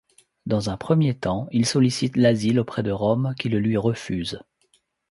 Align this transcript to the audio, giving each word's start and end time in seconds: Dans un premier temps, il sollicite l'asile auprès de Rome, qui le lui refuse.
Dans 0.47 0.71
un 0.71 0.77
premier 0.77 1.13
temps, 1.13 1.47
il 1.51 1.63
sollicite 1.67 2.17
l'asile 2.17 2.59
auprès 2.59 2.81
de 2.81 2.89
Rome, 2.89 3.35
qui 3.37 3.49
le 3.49 3.59
lui 3.59 3.77
refuse. 3.77 4.41